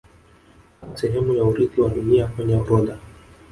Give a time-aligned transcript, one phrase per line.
[0.81, 2.97] Kama sehemu ya urithi wa Dunia kwenye orodha